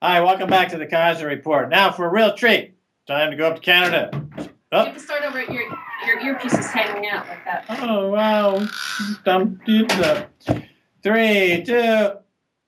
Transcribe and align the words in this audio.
Hi, 0.00 0.20
welcome 0.20 0.48
back 0.48 0.68
to 0.68 0.78
the 0.78 0.86
Keiser 0.86 1.26
Report. 1.26 1.70
Now 1.70 1.90
for 1.90 2.06
a 2.06 2.08
real 2.08 2.32
treat. 2.32 2.74
Time 3.08 3.32
to 3.32 3.36
go 3.36 3.48
up 3.48 3.56
to 3.56 3.60
Canada. 3.60 4.12
Oh. 4.70 4.78
You 4.78 4.84
have 4.84 4.94
to 4.94 5.00
start 5.00 5.24
over. 5.24 5.42
Your 5.42 5.64
your 6.06 6.20
earpiece 6.20 6.56
is 6.56 6.66
hanging 6.66 7.10
out 7.10 7.26
like 7.26 7.44
that. 7.44 7.64
Oh 7.68 8.08
wow! 8.08 8.64
Three, 11.02 11.64
two. 11.64 12.10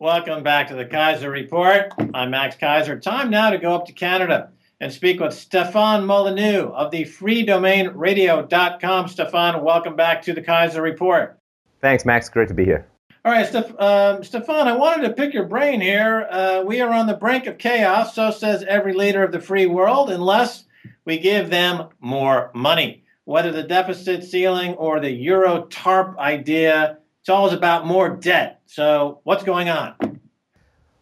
Welcome 0.00 0.42
back 0.42 0.70
to 0.70 0.74
the 0.74 0.84
Keiser 0.84 1.30
Report. 1.30 1.92
I'm 2.12 2.32
Max 2.32 2.56
Keiser. 2.56 3.00
Time 3.00 3.30
now 3.30 3.50
to 3.50 3.58
go 3.58 3.76
up 3.76 3.86
to 3.86 3.92
Canada 3.92 4.50
and 4.80 4.92
speak 4.92 5.20
with 5.20 5.32
Stefan 5.32 6.06
Molyneux 6.06 6.70
of 6.70 6.90
the 6.90 7.04
freedomainradio.com. 7.04 9.06
Stefan, 9.06 9.62
welcome 9.62 9.94
back 9.94 10.22
to 10.22 10.32
the 10.32 10.42
Keiser 10.42 10.82
Report. 10.82 11.38
Thanks, 11.80 12.04
Max. 12.04 12.28
Great 12.28 12.48
to 12.48 12.54
be 12.54 12.64
here. 12.64 12.88
All 13.22 13.32
right, 13.32 13.46
Steph, 13.46 13.78
um, 13.78 14.24
Stefan, 14.24 14.66
I 14.66 14.78
wanted 14.78 15.06
to 15.06 15.12
pick 15.12 15.34
your 15.34 15.44
brain 15.44 15.82
here. 15.82 16.26
Uh, 16.30 16.62
we 16.64 16.80
are 16.80 16.90
on 16.90 17.06
the 17.06 17.12
brink 17.12 17.46
of 17.46 17.58
chaos, 17.58 18.14
so 18.14 18.30
says 18.30 18.64
every 18.66 18.94
leader 18.94 19.22
of 19.22 19.30
the 19.30 19.40
free 19.40 19.66
world, 19.66 20.10
unless 20.10 20.64
we 21.04 21.18
give 21.18 21.50
them 21.50 21.88
more 22.00 22.50
money. 22.54 23.04
Whether 23.24 23.52
the 23.52 23.62
deficit 23.62 24.24
ceiling 24.24 24.72
or 24.76 25.00
the 25.00 25.10
Euro 25.10 25.66
TARP 25.66 26.18
idea, 26.18 26.96
it's 27.20 27.28
always 27.28 27.52
about 27.52 27.86
more 27.86 28.08
debt. 28.08 28.62
So, 28.64 29.20
what's 29.24 29.44
going 29.44 29.68
on? 29.68 30.18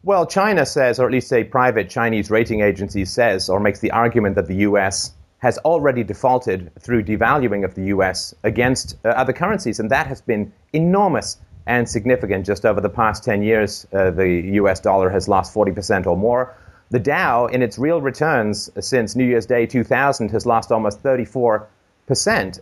Well, 0.03 0.27
China 0.27 0.67
says, 0.67 0.99
or 0.99 1.07
at 1.07 1.13
least 1.13 1.33
a 1.33 1.45
private 1.45 1.89
Chinese 1.89 2.33
rating 2.33 2.63
agency 2.63 3.05
says, 3.05 3.49
or 3.49 3.61
makes 3.61 3.79
the 3.79 3.93
argument 3.93 4.35
that 4.35 4.49
the 4.49 4.57
U.S. 4.57 5.13
has 5.39 5.57
already 5.59 6.03
defaulted 6.03 6.73
through 6.81 7.05
devaluing 7.05 7.65
of 7.65 7.77
the 7.77 7.85
U.S. 7.85 8.35
against 8.43 8.97
uh, 9.05 9.11
other 9.11 9.33
currencies, 9.33 9.79
and 9.79 9.89
that 9.93 10.09
has 10.09 10.21
been 10.21 10.53
enormous 10.73 11.37
and 11.69 11.89
significant. 11.89 12.47
Just 12.47 12.65
over 12.65 12.81
the 12.81 12.89
past 12.89 13.23
10 13.23 13.43
years, 13.43 13.87
uh, 13.93 14.11
the 14.11 14.29
US 14.55 14.81
dollar 14.81 15.11
has 15.11 15.29
lost 15.29 15.55
40% 15.55 16.07
or 16.07 16.17
more. 16.17 16.57
The 16.91 16.99
Dow, 16.99 17.47
in 17.47 17.61
its 17.63 17.79
real 17.79 18.01
returns 18.01 18.71
since 18.81 19.15
New 19.15 19.27
Year's 19.27 19.45
Day 19.45 19.67
2000, 19.67 20.31
has 20.31 20.47
lost 20.47 20.73
almost 20.73 21.03
34%. 21.03 21.67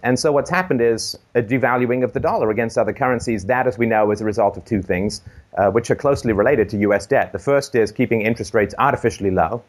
And 0.03 0.19
so 0.19 0.33
what's 0.33 0.51
happened 0.51 0.81
is 0.81 1.17
a 1.37 1.43
devaluing 1.43 2.03
of 2.03 2.13
the 2.13 2.21
dollar 2.21 2.51
against 2.51 2.77
other 2.77 2.93
currencies. 2.93 3.47
That, 3.47 3.69
as 3.69 3.79
we 3.79 3.87
know, 3.87 4.11
is 4.11 4.21
a 4.21 4.25
result 4.25 4.57
of 4.57 4.65
two 4.65 4.83
things, 4.83 5.23
uh, 5.57 5.71
which 5.71 5.89
are 5.93 5.95
closely 5.95 6.33
related 6.33 6.69
to 6.71 6.79
US 6.79 7.07
debt. 7.07 7.31
The 7.31 7.39
first 7.39 7.77
is 7.77 7.93
keeping 7.93 8.23
interest 8.23 8.53
rates 8.55 8.75
artificially 8.77 9.31
low. 9.31 9.63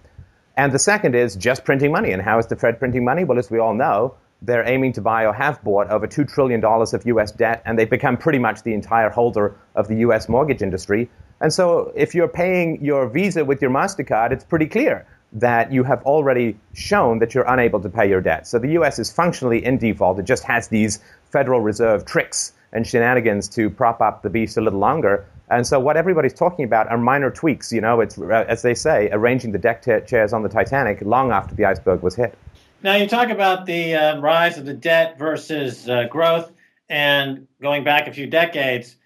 And 0.57 0.71
the 0.71 0.79
second 0.79 1.13
is 1.13 1.35
just 1.35 1.63
printing 1.63 1.91
money. 1.91 2.11
And 2.11 2.23
how 2.23 2.39
is 2.39 2.47
the 2.47 2.55
Fed 2.55 2.79
printing 2.79 3.05
money? 3.05 3.23
Well, 3.23 3.37
as 3.37 3.51
we 3.51 3.59
all 3.59 3.75
know, 3.75 4.15
they're 4.41 4.67
aiming 4.67 4.93
to 4.93 5.01
buy 5.01 5.25
or 5.25 5.33
have 5.33 5.61
bought 5.63 5.89
over 5.89 6.07
$2 6.07 6.27
trillion 6.27 6.63
of 6.63 7.05
US 7.05 7.31
debt, 7.31 7.61
and 7.65 7.77
they've 7.77 7.89
become 7.89 8.17
pretty 8.17 8.39
much 8.39 8.63
the 8.63 8.73
entire 8.73 9.09
holder 9.09 9.55
of 9.75 9.87
the 9.87 9.95
US 9.97 10.29
mortgage 10.29 10.61
industry. 10.61 11.09
And 11.41 11.53
so, 11.53 11.91
if 11.95 12.15
you're 12.15 12.27
paying 12.27 12.83
your 12.83 13.07
Visa 13.07 13.45
with 13.45 13.61
your 13.61 13.71
MasterCard, 13.71 14.31
it's 14.31 14.43
pretty 14.43 14.65
clear 14.67 15.05
that 15.33 15.71
you 15.71 15.83
have 15.83 16.01
already 16.03 16.57
shown 16.73 17.19
that 17.19 17.35
you're 17.35 17.47
unable 17.47 17.79
to 17.81 17.89
pay 17.89 18.09
your 18.09 18.21
debt. 18.21 18.47
So, 18.47 18.57
the 18.57 18.69
US 18.69 18.97
is 18.99 19.11
functionally 19.11 19.63
in 19.63 19.77
default. 19.77 20.19
It 20.19 20.25
just 20.25 20.43
has 20.43 20.67
these 20.67 20.99
Federal 21.31 21.61
Reserve 21.61 22.05
tricks 22.05 22.53
and 22.73 22.85
shenanigans 22.87 23.47
to 23.49 23.69
prop 23.69 24.01
up 24.01 24.23
the 24.23 24.29
beast 24.29 24.57
a 24.57 24.61
little 24.61 24.79
longer. 24.79 25.25
And 25.49 25.65
so, 25.65 25.79
what 25.79 25.95
everybody's 25.95 26.33
talking 26.33 26.65
about 26.65 26.89
are 26.89 26.97
minor 26.97 27.29
tweaks. 27.29 27.71
You 27.71 27.81
know, 27.81 28.01
it's, 28.01 28.17
as 28.19 28.63
they 28.63 28.73
say, 28.73 29.09
arranging 29.11 29.51
the 29.51 29.59
deck 29.59 29.83
t- 29.83 29.99
chairs 30.05 30.33
on 30.33 30.43
the 30.43 30.49
Titanic 30.49 31.01
long 31.01 31.31
after 31.31 31.55
the 31.55 31.65
iceberg 31.65 32.01
was 32.01 32.15
hit. 32.15 32.37
Now, 32.83 32.95
you 32.95 33.07
talk 33.07 33.29
about 33.29 33.65
the 33.65 33.95
uh, 33.95 34.19
rise 34.19 34.59
of 34.59 34.65
the 34.65 34.73
debt 34.73 35.17
versus 35.17 35.89
uh, 35.89 36.03
growth, 36.03 36.51
and 36.89 37.47
going 37.59 37.83
back 37.83 38.07
a 38.07 38.13
few 38.13 38.27
decades, 38.27 38.97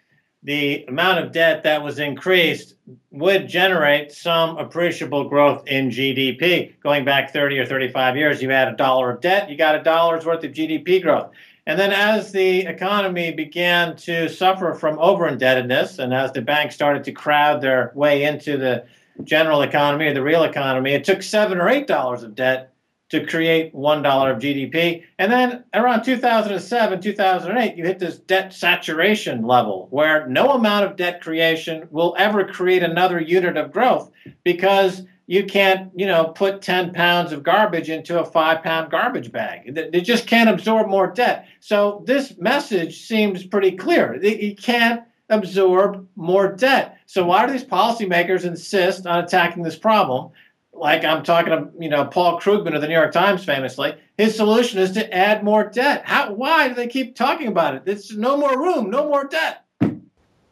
the 0.43 0.83
amount 0.85 1.19
of 1.19 1.31
debt 1.31 1.63
that 1.63 1.81
was 1.81 1.97
increased 1.97 2.75
would 3.11 3.47
generate 3.47 4.11
some 4.11 4.57
appreciable 4.57 5.29
growth 5.29 5.65
in 5.67 5.89
GDP. 5.89 6.73
Going 6.81 7.05
back 7.05 7.31
30 7.31 7.59
or 7.59 7.65
35 7.65 8.17
years, 8.17 8.41
you 8.41 8.49
had 8.49 8.67
a 8.67 8.75
dollar 8.75 9.09
of 9.09 9.21
debt, 9.21 9.49
you 9.49 9.55
got 9.55 9.75
a 9.75 9.83
dollar's 9.83 10.25
worth 10.25 10.43
of 10.43 10.51
GDP 10.51 11.01
growth. 11.01 11.31
And 11.65 11.79
then, 11.79 11.93
as 11.93 12.33
the 12.33 12.65
economy 12.65 13.31
began 13.31 13.95
to 13.97 14.27
suffer 14.27 14.73
from 14.73 14.99
over 14.99 15.27
indebtedness, 15.27 15.97
and 15.97 16.13
as 16.13 16.33
the 16.33 16.41
banks 16.41 16.75
started 16.75 17.05
to 17.05 17.13
crowd 17.13 17.61
their 17.61 17.93
way 17.95 18.23
into 18.23 18.57
the 18.57 18.83
general 19.23 19.61
economy 19.61 20.07
or 20.07 20.13
the 20.13 20.23
real 20.23 20.43
economy, 20.43 20.91
it 20.91 21.05
took 21.05 21.23
seven 21.23 21.59
or 21.59 21.69
eight 21.69 21.87
dollars 21.87 22.23
of 22.23 22.35
debt 22.35 22.70
to 23.11 23.25
create 23.25 23.75
$1 23.75 23.97
of 24.31 24.41
GDP. 24.41 25.03
And 25.19 25.31
then 25.31 25.65
around 25.73 26.03
2007, 26.03 27.01
2008, 27.01 27.75
you 27.75 27.83
hit 27.83 27.99
this 27.99 28.17
debt 28.17 28.53
saturation 28.53 29.43
level 29.43 29.87
where 29.91 30.27
no 30.27 30.51
amount 30.51 30.85
of 30.85 30.95
debt 30.95 31.21
creation 31.21 31.87
will 31.91 32.15
ever 32.17 32.45
create 32.45 32.83
another 32.83 33.19
unit 33.19 33.57
of 33.57 33.73
growth 33.73 34.09
because 34.43 35.03
you 35.27 35.45
can't, 35.45 35.91
you 35.93 36.05
know, 36.05 36.25
put 36.25 36.61
10 36.61 36.93
pounds 36.93 37.33
of 37.33 37.43
garbage 37.43 37.89
into 37.89 38.19
a 38.19 38.25
five 38.25 38.63
pound 38.63 38.91
garbage 38.91 39.31
bag. 39.31 39.75
They 39.75 40.01
just 40.01 40.25
can't 40.25 40.49
absorb 40.49 40.87
more 40.87 41.07
debt. 41.07 41.47
So 41.59 42.03
this 42.05 42.37
message 42.37 43.05
seems 43.07 43.45
pretty 43.45 43.71
clear. 43.71 44.23
You 44.23 44.55
can't 44.55 45.03
absorb 45.29 46.07
more 46.15 46.53
debt. 46.53 46.97
So 47.07 47.25
why 47.25 47.45
do 47.45 47.51
these 47.51 47.63
policymakers 47.65 48.45
insist 48.45 49.05
on 49.05 49.21
attacking 49.21 49.63
this 49.63 49.77
problem? 49.77 50.31
Like 50.73 51.03
I'm 51.03 51.23
talking 51.23 51.51
to 51.51 51.69
you 51.79 51.89
know 51.89 52.05
Paul 52.05 52.39
Krugman 52.39 52.75
of 52.75 52.81
the 52.81 52.87
New 52.87 52.93
York 52.93 53.11
Times 53.11 53.43
famously, 53.43 53.95
his 54.17 54.35
solution 54.35 54.79
is 54.79 54.91
to 54.93 55.13
add 55.13 55.43
more 55.43 55.69
debt. 55.69 56.03
How? 56.05 56.33
Why 56.33 56.67
do 56.67 56.75
they 56.75 56.87
keep 56.87 57.15
talking 57.15 57.47
about 57.47 57.75
it? 57.75 57.83
It's 57.85 58.13
no 58.13 58.37
more 58.37 58.57
room, 58.57 58.89
no 58.89 59.07
more 59.07 59.25
debt. 59.25 59.65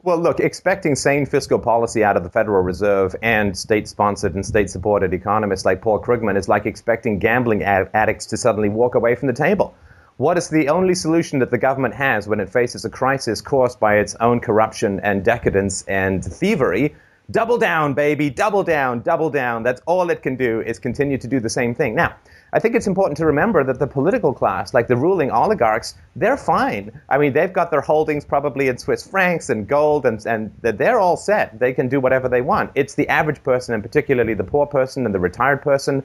Well, 0.02 0.18
look, 0.18 0.40
expecting 0.40 0.96
sane 0.96 1.26
fiscal 1.26 1.60
policy 1.60 2.06
out 2.06 2.16
of 2.16 2.24
the 2.24 2.30
Federal 2.30 2.64
Reserve 2.64 3.14
and 3.22 3.58
state-sponsored 3.58 4.34
and 4.34 4.46
state-supported 4.46 5.14
economists 5.14 5.66
like 5.66 5.82
Paul 5.82 6.02
Krugman 6.02 6.38
is 6.38 6.48
like 6.48 6.66
expecting 6.66 7.20
gambling 7.20 7.64
addicts 7.64 8.26
to 8.28 8.38
suddenly 8.38 8.70
walk 8.70 8.96
away 8.96 9.16
from 9.16 9.28
the 9.28 9.34
table. 9.34 9.76
What 10.16 10.38
is 10.38 10.50
the 10.50 10.70
only 10.70 10.96
solution 10.96 11.40
that 11.40 11.52
the 11.52 11.58
government 11.58 11.96
has 11.96 12.30
when 12.30 12.40
it 12.40 12.50
faces 12.50 12.86
a 12.86 12.90
crisis 12.90 13.42
caused 13.42 13.80
by 13.80 13.98
its 13.98 14.16
own 14.22 14.40
corruption 14.40 15.02
and 15.02 15.24
decadence 15.24 15.84
and 15.84 16.24
thievery? 16.24 16.96
Double 17.32 17.60
down, 17.60 17.94
baby, 17.94 18.28
double 18.30 18.64
down, 18.64 19.02
double 19.02 19.30
down. 19.30 19.62
That's 19.62 19.82
all 19.86 20.10
it 20.10 20.24
can 20.24 20.36
do 20.36 20.62
is 20.62 20.80
continue 20.80 21.18
to 21.20 21.28
do 21.28 21.40
the 21.40 21.50
same 21.50 21.76
thing. 21.76 21.94
Now, 21.94 22.16
I 22.54 22.60
think 22.60 22.74
it's 22.74 22.88
important 22.88 23.18
to 23.18 23.26
remember 23.28 23.64
that 23.64 23.78
the 23.78 23.86
political 23.86 24.34
class, 24.34 24.74
like 24.74 24.88
the 24.88 24.96
ruling 24.96 25.30
oligarchs, 25.30 25.94
they're 26.16 26.38
fine. 26.38 26.92
I 27.08 27.20
mean, 27.20 27.34
they've 27.34 27.54
got 27.54 27.70
their 27.70 27.82
holdings 27.82 28.26
probably 28.26 28.68
in 28.68 28.80
Swiss 28.80 29.06
francs 29.06 29.50
and 29.50 29.68
gold, 29.68 30.08
and, 30.08 30.26
and 30.26 30.52
they're 30.62 31.00
all 31.00 31.18
set. 31.18 31.60
They 31.60 31.72
can 31.72 31.88
do 31.88 32.00
whatever 32.00 32.28
they 32.28 32.42
want. 32.42 32.72
It's 32.74 32.96
the 32.96 33.08
average 33.10 33.44
person, 33.44 33.76
and 33.76 33.84
particularly 33.84 34.34
the 34.34 34.44
poor 34.44 34.66
person 34.66 35.06
and 35.06 35.14
the 35.14 35.20
retired 35.20 35.62
person, 35.62 36.02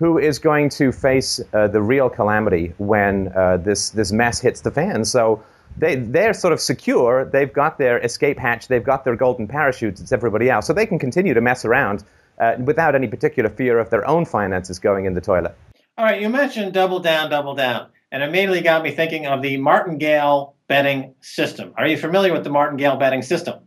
who 0.00 0.18
is 0.18 0.40
going 0.40 0.70
to 0.70 0.90
face 0.90 1.40
uh, 1.52 1.68
the 1.68 1.80
real 1.80 2.10
calamity 2.10 2.74
when 2.78 3.28
uh, 3.36 3.58
this, 3.58 3.90
this 3.90 4.10
mess 4.10 4.40
hits 4.40 4.60
the 4.62 4.72
fan. 4.72 5.04
So, 5.04 5.40
they, 5.76 5.96
they're 5.96 6.34
sort 6.34 6.52
of 6.52 6.60
secure. 6.60 7.24
They've 7.24 7.52
got 7.52 7.78
their 7.78 7.98
escape 7.98 8.38
hatch. 8.38 8.68
They've 8.68 8.84
got 8.84 9.04
their 9.04 9.16
golden 9.16 9.46
parachutes. 9.48 10.00
It's 10.00 10.12
everybody 10.12 10.50
else. 10.50 10.66
So 10.66 10.72
they 10.72 10.86
can 10.86 10.98
continue 10.98 11.34
to 11.34 11.40
mess 11.40 11.64
around 11.64 12.04
uh, 12.38 12.56
without 12.58 12.94
any 12.94 13.06
particular 13.06 13.50
fear 13.50 13.78
of 13.78 13.90
their 13.90 14.06
own 14.06 14.24
finances 14.24 14.78
going 14.78 15.04
in 15.04 15.14
the 15.14 15.20
toilet. 15.20 15.56
All 15.96 16.04
right, 16.04 16.20
you 16.20 16.28
mentioned 16.28 16.72
double 16.72 16.98
down, 16.98 17.30
double 17.30 17.54
down, 17.54 17.88
and 18.10 18.22
immediately 18.22 18.60
got 18.60 18.82
me 18.82 18.90
thinking 18.90 19.26
of 19.26 19.42
the 19.42 19.56
martingale 19.58 20.54
betting 20.66 21.14
system. 21.20 21.72
Are 21.76 21.86
you 21.86 21.96
familiar 21.96 22.32
with 22.32 22.44
the 22.44 22.50
martingale 22.50 22.96
betting 22.96 23.22
system? 23.22 23.60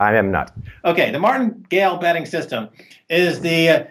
I 0.00 0.14
am 0.14 0.30
not. 0.30 0.52
Okay, 0.84 1.10
the 1.10 1.18
martingale 1.18 1.98
betting 1.98 2.26
system 2.26 2.68
is 3.08 3.40
the 3.40 3.68
uh, 3.68 3.84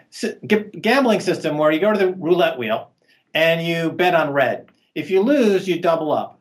g- 0.46 0.70
gambling 0.80 1.20
system 1.20 1.58
where 1.58 1.70
you 1.70 1.80
go 1.80 1.92
to 1.92 1.98
the 1.98 2.12
roulette 2.14 2.58
wheel 2.58 2.90
and 3.34 3.66
you 3.66 3.90
bet 3.90 4.14
on 4.14 4.32
red. 4.32 4.68
If 4.94 5.10
you 5.10 5.20
lose, 5.20 5.68
you 5.68 5.80
double 5.80 6.12
up. 6.12 6.37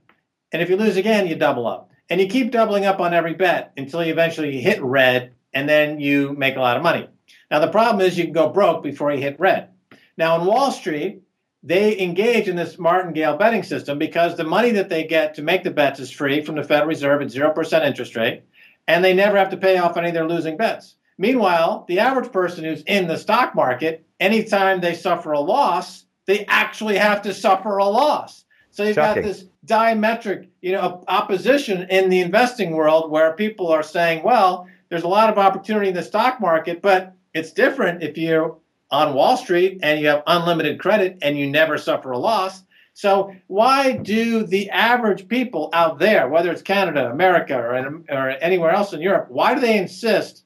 And 0.51 0.61
if 0.61 0.69
you 0.69 0.77
lose 0.77 0.97
again, 0.97 1.27
you 1.27 1.35
double 1.35 1.67
up. 1.67 1.91
And 2.09 2.21
you 2.21 2.27
keep 2.27 2.51
doubling 2.51 2.85
up 2.85 2.99
on 2.99 3.13
every 3.13 3.33
bet 3.33 3.73
until 3.75 4.03
you 4.03 4.11
eventually 4.11 4.61
hit 4.61 4.81
red 4.81 5.33
and 5.53 5.67
then 5.67 5.99
you 5.99 6.33
make 6.33 6.55
a 6.55 6.61
lot 6.61 6.77
of 6.77 6.83
money. 6.83 7.07
Now, 7.51 7.59
the 7.59 7.67
problem 7.67 8.05
is 8.05 8.17
you 8.17 8.25
can 8.25 8.33
go 8.33 8.49
broke 8.49 8.83
before 8.83 9.11
you 9.11 9.21
hit 9.21 9.39
red. 9.39 9.69
Now, 10.17 10.35
on 10.35 10.45
Wall 10.45 10.71
Street, 10.71 11.21
they 11.63 11.99
engage 11.99 12.47
in 12.47 12.55
this 12.55 12.77
martingale 12.77 13.37
betting 13.37 13.63
system 13.63 13.97
because 13.97 14.35
the 14.35 14.43
money 14.43 14.71
that 14.71 14.89
they 14.89 15.05
get 15.05 15.35
to 15.35 15.41
make 15.41 15.63
the 15.63 15.71
bets 15.71 15.99
is 15.99 16.11
free 16.11 16.41
from 16.41 16.55
the 16.55 16.63
Federal 16.63 16.87
Reserve 16.87 17.21
at 17.21 17.27
0% 17.27 17.85
interest 17.85 18.15
rate, 18.15 18.43
and 18.87 19.03
they 19.03 19.13
never 19.13 19.37
have 19.37 19.49
to 19.49 19.57
pay 19.57 19.77
off 19.77 19.97
any 19.97 20.09
of 20.09 20.13
their 20.13 20.27
losing 20.27 20.57
bets. 20.57 20.95
Meanwhile, 21.17 21.85
the 21.87 21.99
average 21.99 22.31
person 22.31 22.63
who's 22.63 22.83
in 22.83 23.07
the 23.07 23.17
stock 23.17 23.55
market, 23.55 24.05
anytime 24.19 24.79
they 24.79 24.93
suffer 24.93 25.31
a 25.31 25.39
loss, 25.39 26.05
they 26.25 26.45
actually 26.45 26.97
have 26.97 27.23
to 27.23 27.33
suffer 27.33 27.77
a 27.77 27.85
loss. 27.85 28.45
So 28.77 28.83
you've 28.83 28.93
Shocking. 28.93 29.23
got 29.23 29.27
this 29.27 29.45
diametric, 29.65 30.49
you 30.61 30.73
know, 30.73 31.03
opposition 31.07 31.87
in 31.89 32.11
the 32.11 32.21
investing 32.21 32.73
world 32.73 33.09
where 33.09 33.33
people 33.33 33.69
are 33.69 33.81
saying, 33.81 34.23
well, 34.23 34.67
there's 34.89 35.01
a 35.01 35.07
lot 35.07 35.31
of 35.31 35.39
opportunity 35.39 35.87
in 35.87 35.95
the 35.95 36.03
stock 36.03 36.39
market, 36.39 36.83
but 36.83 37.15
it's 37.33 37.51
different 37.51 38.03
if 38.03 38.19
you're 38.19 38.55
on 38.91 39.15
Wall 39.15 39.35
Street 39.35 39.79
and 39.81 39.99
you 39.99 40.05
have 40.09 40.21
unlimited 40.27 40.79
credit 40.79 41.17
and 41.23 41.39
you 41.39 41.49
never 41.49 41.79
suffer 41.79 42.11
a 42.11 42.19
loss. 42.19 42.61
So 42.93 43.33
why 43.47 43.93
do 43.93 44.45
the 44.45 44.69
average 44.69 45.27
people 45.27 45.71
out 45.73 45.97
there, 45.97 46.29
whether 46.29 46.51
it's 46.51 46.61
Canada, 46.61 47.09
America, 47.09 47.57
or, 47.57 48.03
or 48.11 48.29
anywhere 48.29 48.69
else 48.69 48.93
in 48.93 49.01
Europe, 49.01 49.25
why 49.31 49.55
do 49.55 49.59
they 49.59 49.79
insist 49.79 50.43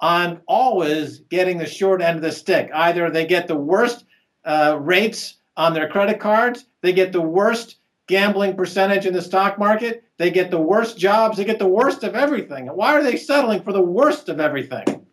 on 0.00 0.40
always 0.48 1.18
getting 1.28 1.58
the 1.58 1.66
short 1.66 2.00
end 2.00 2.16
of 2.16 2.22
the 2.22 2.32
stick. 2.32 2.70
Either 2.72 3.10
they 3.10 3.26
get 3.26 3.48
the 3.48 3.56
worst 3.56 4.06
uh, 4.46 4.78
rates 4.80 5.34
on 5.56 5.74
their 5.74 5.88
credit 5.88 6.20
cards, 6.20 6.66
they 6.82 6.92
get 6.92 7.12
the 7.12 7.20
worst 7.20 7.76
gambling 8.06 8.54
percentage 8.54 9.06
in 9.06 9.12
the 9.12 9.22
stock 9.22 9.58
market, 9.58 10.04
they 10.18 10.30
get 10.30 10.50
the 10.50 10.60
worst 10.60 10.96
jobs, 10.96 11.36
they 11.36 11.44
get 11.44 11.58
the 11.58 11.66
worst 11.66 12.04
of 12.04 12.14
everything. 12.14 12.66
Why 12.66 12.92
are 12.92 13.02
they 13.02 13.16
settling 13.16 13.62
for 13.62 13.72
the 13.72 13.82
worst 13.82 14.28
of 14.28 14.38
everything? 14.38 15.06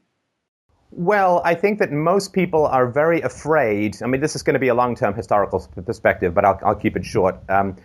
Well, 0.92 1.42
I 1.44 1.56
think 1.56 1.80
that 1.80 1.92
most 1.92 2.34
people 2.34 2.68
are 2.68 2.88
very 2.88 3.20
afraid. 3.22 3.98
I 4.04 4.06
mean, 4.06 4.22
this 4.22 4.36
is 4.36 4.44
going 4.44 4.54
to 4.54 4.60
be 4.60 4.68
a 4.68 4.76
long 4.76 4.96
term 4.96 5.16
historical 5.16 5.68
perspective, 5.86 6.36
but 6.36 6.46
I'll, 6.46 6.60
I'll 6.64 6.76
keep 6.76 6.96
it 6.96 7.04
short. 7.04 7.38
Um, 7.50 7.76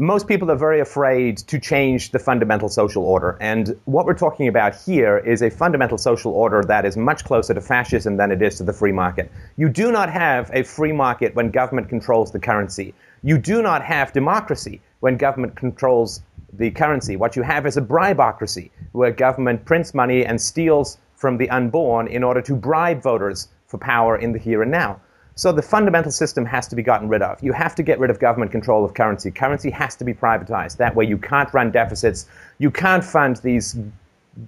most 0.00 0.28
people 0.28 0.48
are 0.48 0.56
very 0.56 0.78
afraid 0.78 1.38
to 1.38 1.58
change 1.58 2.12
the 2.12 2.20
fundamental 2.20 2.68
social 2.68 3.02
order. 3.02 3.36
And 3.40 3.76
what 3.86 4.06
we're 4.06 4.14
talking 4.14 4.46
about 4.46 4.76
here 4.76 5.18
is 5.18 5.42
a 5.42 5.50
fundamental 5.50 5.98
social 5.98 6.32
order 6.32 6.62
that 6.62 6.84
is 6.84 6.96
much 6.96 7.24
closer 7.24 7.52
to 7.52 7.60
fascism 7.60 8.16
than 8.16 8.30
it 8.30 8.40
is 8.40 8.58
to 8.58 8.62
the 8.62 8.72
free 8.72 8.92
market. 8.92 9.28
You 9.56 9.68
do 9.68 9.90
not 9.90 10.08
have 10.08 10.52
a 10.54 10.62
free 10.62 10.92
market 10.92 11.34
when 11.34 11.50
government 11.50 11.88
controls 11.88 12.30
the 12.30 12.38
currency. 12.38 12.94
You 13.24 13.38
do 13.38 13.60
not 13.60 13.84
have 13.84 14.12
democracy 14.12 14.80
when 15.00 15.16
government 15.16 15.56
controls 15.56 16.22
the 16.52 16.70
currency. 16.70 17.16
What 17.16 17.34
you 17.34 17.42
have 17.42 17.66
is 17.66 17.76
a 17.76 17.82
bribocracy, 17.82 18.70
where 18.92 19.10
government 19.10 19.64
prints 19.64 19.94
money 19.94 20.24
and 20.24 20.40
steals 20.40 20.98
from 21.16 21.38
the 21.38 21.50
unborn 21.50 22.06
in 22.06 22.22
order 22.22 22.40
to 22.42 22.54
bribe 22.54 23.02
voters 23.02 23.48
for 23.66 23.78
power 23.78 24.16
in 24.16 24.30
the 24.30 24.38
here 24.38 24.62
and 24.62 24.70
now. 24.70 25.00
So 25.38 25.52
the 25.52 25.62
fundamental 25.62 26.10
system 26.10 26.44
has 26.46 26.66
to 26.66 26.74
be 26.74 26.82
gotten 26.82 27.08
rid 27.08 27.22
of. 27.22 27.40
You 27.44 27.52
have 27.52 27.76
to 27.76 27.84
get 27.84 28.00
rid 28.00 28.10
of 28.10 28.18
government 28.18 28.50
control 28.50 28.84
of 28.84 28.94
currency. 28.94 29.30
Currency 29.30 29.70
has 29.70 29.94
to 29.94 30.04
be 30.04 30.12
privatized. 30.12 30.78
That 30.78 30.96
way 30.96 31.04
you 31.04 31.16
can't 31.16 31.48
run 31.54 31.70
deficits. 31.70 32.26
You 32.58 32.72
can't 32.72 33.04
fund 33.04 33.36
these 33.36 33.78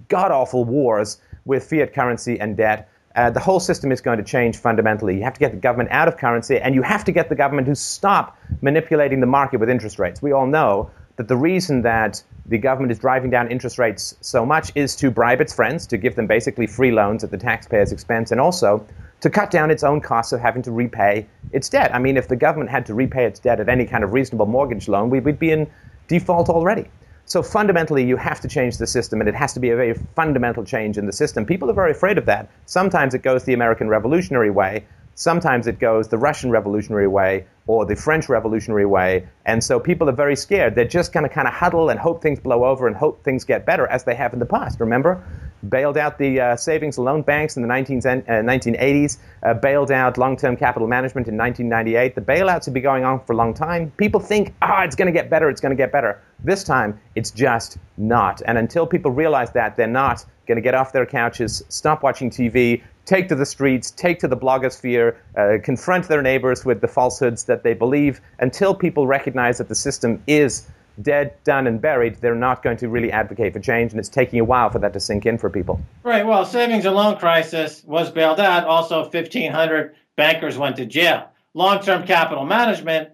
god 0.09 0.31
awful 0.31 0.65
wars 0.65 1.21
with 1.45 1.63
fiat 1.63 1.93
currency 1.93 2.37
and 2.41 2.57
debt. 2.57 2.89
Uh, 3.15 3.29
the 3.29 3.39
whole 3.39 3.61
system 3.61 3.89
is 3.89 4.01
going 4.01 4.17
to 4.17 4.23
change 4.23 4.57
fundamentally. 4.57 5.15
You 5.15 5.23
have 5.23 5.33
to 5.35 5.39
get 5.39 5.51
the 5.51 5.57
government 5.57 5.91
out 5.91 6.09
of 6.09 6.17
currency, 6.17 6.59
and 6.59 6.75
you 6.75 6.81
have 6.81 7.05
to 7.05 7.13
get 7.13 7.29
the 7.29 7.35
government 7.35 7.67
to 7.67 7.75
stop 7.75 8.37
manipulating 8.61 9.21
the 9.21 9.27
market 9.27 9.61
with 9.61 9.69
interest 9.69 9.97
rates. 9.97 10.21
We 10.21 10.33
all 10.33 10.45
know 10.45 10.91
that 11.15 11.29
the 11.29 11.37
reason 11.37 11.83
that 11.83 12.21
the 12.47 12.57
government 12.57 12.91
is 12.91 12.99
driving 12.99 13.29
down 13.29 13.49
interest 13.49 13.77
rates 13.77 14.17
so 14.19 14.45
much 14.45 14.73
is 14.75 14.97
to 14.97 15.09
bribe 15.09 15.39
its 15.39 15.53
friends, 15.53 15.87
to 15.87 15.97
give 15.97 16.17
them 16.17 16.27
basically 16.27 16.67
free 16.67 16.91
loans 16.91 17.23
at 17.23 17.31
the 17.31 17.37
taxpayer's 17.37 17.93
expense, 17.93 18.31
and 18.31 18.41
also 18.41 18.85
to 19.21 19.29
cut 19.29 19.51
down 19.51 19.71
its 19.71 19.83
own 19.83 20.01
costs 20.01 20.33
of 20.33 20.41
having 20.41 20.61
to 20.63 20.71
repay 20.71 21.27
its 21.51 21.69
debt. 21.69 21.93
I 21.93 21.99
mean, 21.99 22.17
if 22.17 22.27
the 22.27 22.35
government 22.35 22.69
had 22.69 22.85
to 22.87 22.93
repay 22.93 23.25
its 23.25 23.39
debt 23.39 23.59
at 23.59 23.69
any 23.69 23.85
kind 23.85 24.03
of 24.03 24.13
reasonable 24.13 24.47
mortgage 24.47 24.87
loan, 24.87 25.09
we 25.09 25.19
would 25.19 25.39
be 25.39 25.51
in 25.51 25.69
default 26.07 26.49
already. 26.49 26.89
So 27.25 27.41
fundamentally, 27.41 28.03
you 28.03 28.17
have 28.17 28.41
to 28.41 28.47
change 28.47 28.77
the 28.77 28.87
system, 28.87 29.21
and 29.21 29.29
it 29.29 29.35
has 29.35 29.53
to 29.53 29.59
be 29.59 29.69
a 29.69 29.75
very 29.75 29.93
fundamental 30.15 30.65
change 30.65 30.97
in 30.97 31.05
the 31.05 31.13
system. 31.13 31.45
People 31.45 31.69
are 31.69 31.73
very 31.73 31.91
afraid 31.91 32.17
of 32.17 32.25
that. 32.25 32.49
Sometimes 32.65 33.13
it 33.13 33.21
goes 33.21 33.43
the 33.43 33.53
American 33.53 33.87
Revolutionary 33.87 34.49
way, 34.49 34.85
sometimes 35.15 35.67
it 35.67 35.79
goes 35.79 36.07
the 36.07 36.17
Russian 36.17 36.49
Revolutionary 36.49 37.07
way 37.07 37.45
or 37.67 37.85
the 37.85 37.95
French 37.95 38.27
Revolutionary 38.27 38.85
way. 38.85 39.27
And 39.45 39.63
so 39.63 39.79
people 39.79 40.09
are 40.09 40.13
very 40.13 40.35
scared. 40.35 40.75
They're 40.75 40.85
just 40.85 41.13
going 41.13 41.27
to 41.27 41.33
kind 41.33 41.47
of 41.47 41.53
huddle 41.53 41.89
and 41.89 41.99
hope 41.99 42.21
things 42.21 42.39
blow 42.39 42.65
over 42.65 42.87
and 42.87 42.95
hope 42.95 43.23
things 43.23 43.43
get 43.45 43.65
better 43.65 43.87
as 43.87 44.03
they 44.03 44.15
have 44.15 44.33
in 44.33 44.39
the 44.39 44.45
past. 44.45 44.79
Remember? 44.79 45.23
Bailed 45.69 45.97
out 45.97 46.17
the 46.17 46.39
uh, 46.39 46.55
savings 46.55 46.97
and 46.97 47.05
loan 47.05 47.21
banks 47.21 47.55
in 47.55 47.61
the 47.61 47.67
19, 47.67 47.97
uh, 47.99 48.01
1980s, 48.01 49.17
uh, 49.43 49.53
bailed 49.53 49.91
out 49.91 50.17
long 50.17 50.37
term 50.37 50.55
capital 50.55 50.87
management 50.87 51.27
in 51.27 51.37
1998. 51.37 52.15
The 52.15 52.21
bailouts 52.21 52.65
have 52.65 52.73
been 52.73 52.83
going 52.83 53.03
on 53.03 53.23
for 53.25 53.33
a 53.33 53.35
long 53.35 53.53
time. 53.53 53.91
People 53.97 54.19
think, 54.19 54.53
ah, 54.61 54.79
oh, 54.79 54.83
it's 54.83 54.95
going 54.95 55.07
to 55.07 55.11
get 55.11 55.29
better, 55.29 55.49
it's 55.49 55.61
going 55.61 55.71
to 55.71 55.75
get 55.75 55.91
better. 55.91 56.21
This 56.43 56.63
time, 56.63 56.99
it's 57.15 57.31
just 57.31 57.77
not. 57.97 58.41
And 58.45 58.57
until 58.57 58.87
people 58.87 59.11
realize 59.11 59.51
that, 59.51 59.75
they're 59.75 59.87
not 59.87 60.25
going 60.47 60.55
to 60.55 60.61
get 60.61 60.73
off 60.73 60.91
their 60.91 61.05
couches, 61.05 61.63
stop 61.69 62.03
watching 62.03 62.29
TV, 62.29 62.81
take 63.05 63.29
to 63.29 63.35
the 63.35 63.45
streets, 63.45 63.91
take 63.91 64.19
to 64.19 64.27
the 64.27 64.37
blogosphere, 64.37 65.15
uh, 65.37 65.57
confront 65.63 66.07
their 66.07 66.21
neighbors 66.21 66.65
with 66.65 66.81
the 66.81 66.87
falsehoods 66.87 67.45
that 67.45 67.63
they 67.63 67.73
believe 67.73 68.21
until 68.39 68.75
people 68.75 69.07
recognize 69.07 69.57
that 69.57 69.69
the 69.69 69.75
system 69.75 70.21
is 70.27 70.67
dead, 71.03 71.33
done, 71.43 71.67
and 71.67 71.81
buried, 71.81 72.15
they're 72.17 72.35
not 72.35 72.63
going 72.63 72.77
to 72.77 72.89
really 72.89 73.11
advocate 73.11 73.53
for 73.53 73.59
change, 73.59 73.91
and 73.91 73.99
it's 73.99 74.09
taking 74.09 74.39
a 74.39 74.43
while 74.43 74.69
for 74.69 74.79
that 74.79 74.93
to 74.93 74.99
sink 74.99 75.25
in 75.25 75.37
for 75.37 75.49
people. 75.49 75.79
Right. 76.03 76.25
Well, 76.25 76.45
savings 76.45 76.85
and 76.85 76.95
loan 76.95 77.17
crisis 77.17 77.83
was 77.85 78.11
bailed 78.11 78.39
out. 78.39 78.65
Also, 78.65 79.01
1,500 79.01 79.95
bankers 80.15 80.57
went 80.57 80.75
to 80.77 80.85
jail. 80.85 81.27
Long-term 81.53 82.05
capital 82.05 82.45
management. 82.45 83.09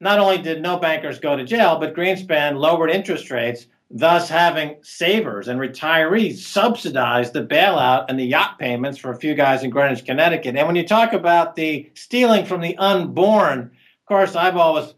Not 0.00 0.18
only 0.18 0.38
did 0.38 0.62
no 0.62 0.78
bankers 0.78 1.18
go 1.18 1.36
to 1.36 1.44
jail, 1.44 1.78
but 1.78 1.94
Greenspan 1.94 2.58
lowered 2.58 2.90
interest 2.90 3.30
rates, 3.30 3.66
thus 3.90 4.28
having 4.28 4.76
savers 4.82 5.48
and 5.48 5.58
retirees 5.58 6.38
subsidize 6.38 7.32
the 7.32 7.42
bailout 7.42 8.04
and 8.08 8.18
the 8.18 8.24
yacht 8.24 8.58
payments 8.58 8.98
for 8.98 9.10
a 9.10 9.16
few 9.16 9.34
guys 9.34 9.62
in 9.62 9.70
Greenwich, 9.70 10.04
Connecticut. 10.04 10.56
And 10.56 10.66
when 10.66 10.76
you 10.76 10.86
talk 10.86 11.14
about 11.14 11.56
the 11.56 11.90
stealing 11.94 12.44
from 12.44 12.60
the 12.60 12.76
unborn 12.76 13.70
course, 14.08 14.34
I've 14.34 14.56
always 14.56 14.94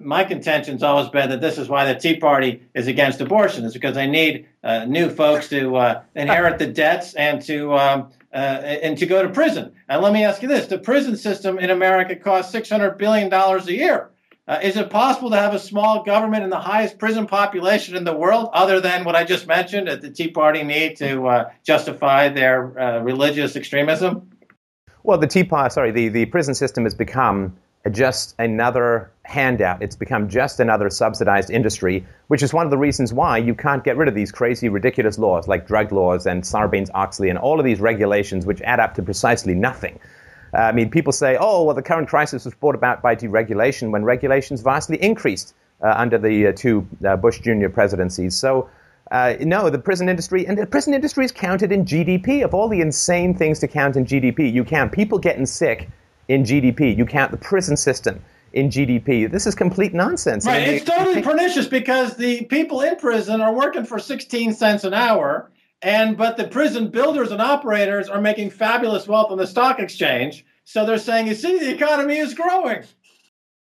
my 0.00 0.24
contention's 0.24 0.82
always 0.82 1.08
been 1.08 1.30
that 1.30 1.40
this 1.40 1.56
is 1.56 1.68
why 1.68 1.90
the 1.90 1.98
Tea 1.98 2.16
Party 2.16 2.62
is 2.74 2.88
against 2.88 3.20
abortion. 3.20 3.64
Is 3.64 3.72
because 3.72 3.94
they 3.94 4.06
need 4.08 4.48
uh, 4.62 4.84
new 4.84 5.08
folks 5.08 5.48
to 5.48 5.76
uh, 5.76 6.02
inherit 6.14 6.58
the 6.58 6.66
debts 6.66 7.14
and 7.14 7.40
to 7.42 7.72
um, 7.74 8.10
uh, 8.34 8.36
and 8.36 8.98
to 8.98 9.06
go 9.06 9.22
to 9.22 9.28
prison. 9.30 9.72
And 9.88 10.02
let 10.02 10.12
me 10.12 10.24
ask 10.24 10.42
you 10.42 10.48
this: 10.48 10.66
the 10.66 10.78
prison 10.78 11.16
system 11.16 11.58
in 11.58 11.70
America 11.70 12.16
costs 12.16 12.52
six 12.52 12.68
hundred 12.68 12.98
billion 12.98 13.30
dollars 13.30 13.68
a 13.68 13.74
year. 13.74 14.10
Uh, 14.46 14.58
is 14.62 14.78
it 14.78 14.88
possible 14.88 15.28
to 15.28 15.36
have 15.36 15.52
a 15.52 15.58
small 15.58 16.02
government 16.02 16.42
in 16.42 16.48
the 16.48 16.58
highest 16.58 16.98
prison 16.98 17.26
population 17.26 17.94
in 17.94 18.04
the 18.04 18.16
world, 18.16 18.48
other 18.54 18.80
than 18.80 19.04
what 19.04 19.14
I 19.14 19.24
just 19.24 19.46
mentioned, 19.46 19.88
that 19.88 20.00
the 20.00 20.10
Tea 20.10 20.30
Party 20.30 20.62
need 20.62 20.96
to 20.96 21.26
uh, 21.26 21.50
justify 21.62 22.30
their 22.30 22.78
uh, 22.80 23.00
religious 23.00 23.56
extremism? 23.56 24.30
Well, 25.02 25.18
the 25.18 25.26
Tea 25.26 25.44
Party, 25.44 25.70
sorry, 25.70 25.90
the, 25.90 26.08
the 26.08 26.24
prison 26.24 26.54
system 26.54 26.84
has 26.84 26.94
become 26.94 27.58
just 27.88 28.34
another 28.38 29.10
handout. 29.24 29.82
It's 29.82 29.96
become 29.96 30.28
just 30.28 30.60
another 30.60 30.88
subsidized 30.90 31.50
industry, 31.50 32.06
which 32.28 32.42
is 32.42 32.54
one 32.54 32.66
of 32.66 32.70
the 32.70 32.78
reasons 32.78 33.12
why 33.12 33.38
you 33.38 33.54
can't 33.54 33.84
get 33.84 33.96
rid 33.96 34.08
of 34.08 34.14
these 34.14 34.32
crazy, 34.32 34.68
ridiculous 34.68 35.18
laws 35.18 35.48
like 35.48 35.66
drug 35.66 35.92
laws 35.92 36.26
and 36.26 36.42
Sarbanes 36.42 36.90
Oxley 36.94 37.28
and 37.28 37.38
all 37.38 37.58
of 37.58 37.64
these 37.64 37.80
regulations, 37.80 38.46
which 38.46 38.62
add 38.62 38.80
up 38.80 38.94
to 38.94 39.02
precisely 39.02 39.54
nothing. 39.54 39.98
Uh, 40.54 40.58
I 40.58 40.72
mean, 40.72 40.90
people 40.90 41.12
say, 41.12 41.36
oh, 41.38 41.64
well, 41.64 41.74
the 41.74 41.82
current 41.82 42.08
crisis 42.08 42.44
was 42.44 42.54
brought 42.54 42.74
about 42.74 43.02
by 43.02 43.14
deregulation 43.14 43.90
when 43.90 44.04
regulations 44.04 44.62
vastly 44.62 45.02
increased 45.02 45.54
uh, 45.82 45.94
under 45.96 46.18
the 46.18 46.48
uh, 46.48 46.52
two 46.52 46.86
uh, 47.06 47.16
Bush 47.16 47.40
Jr. 47.40 47.68
presidencies. 47.68 48.34
So, 48.34 48.70
uh, 49.10 49.34
no, 49.40 49.70
the 49.70 49.78
prison 49.78 50.08
industry, 50.08 50.46
and 50.46 50.56
the 50.56 50.66
prison 50.66 50.94
industry 50.94 51.24
is 51.24 51.32
counted 51.32 51.72
in 51.72 51.84
GDP. 51.84 52.44
Of 52.44 52.54
all 52.54 52.68
the 52.68 52.80
insane 52.80 53.34
things 53.34 53.58
to 53.60 53.68
count 53.68 53.96
in 53.96 54.04
GDP, 54.04 54.52
you 54.52 54.64
count 54.64 54.92
people 54.92 55.18
getting 55.18 55.46
sick 55.46 55.88
in 56.28 56.44
GDP. 56.44 56.96
You 56.96 57.06
count 57.06 57.30
the 57.30 57.36
prison 57.36 57.76
system 57.76 58.22
in 58.52 58.68
GDP. 58.68 59.30
This 59.30 59.46
is 59.46 59.54
complete 59.54 59.94
nonsense. 59.94 60.46
Right. 60.46 60.62
I 60.62 60.66
mean, 60.66 60.74
it's 60.76 60.84
totally 60.84 61.22
pernicious 61.22 61.66
because 61.66 62.16
the 62.16 62.44
people 62.44 62.80
in 62.82 62.96
prison 62.96 63.40
are 63.40 63.52
working 63.52 63.84
for 63.84 63.98
16 63.98 64.54
cents 64.54 64.84
an 64.84 64.94
hour, 64.94 65.50
and 65.82 66.16
but 66.16 66.36
the 66.36 66.46
prison 66.46 66.90
builders 66.90 67.30
and 67.30 67.42
operators 67.42 68.08
are 68.08 68.20
making 68.20 68.50
fabulous 68.50 69.08
wealth 69.08 69.30
on 69.30 69.38
the 69.38 69.46
stock 69.46 69.78
exchange. 69.78 70.44
So 70.64 70.84
they're 70.84 70.98
saying, 70.98 71.28
you 71.28 71.34
see, 71.34 71.58
the 71.58 71.74
economy 71.74 72.18
is 72.18 72.34
growing. 72.34 72.84